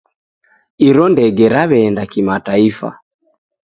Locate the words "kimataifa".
2.11-2.89